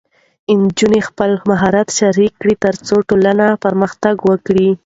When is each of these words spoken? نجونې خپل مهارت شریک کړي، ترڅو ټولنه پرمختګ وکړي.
نجونې 0.61 1.01
خپل 1.07 1.31
مهارت 1.49 1.87
شریک 1.97 2.31
کړي، 2.41 2.53
ترڅو 2.65 2.95
ټولنه 3.09 3.45
پرمختګ 3.63 4.15
وکړي. 4.29 4.69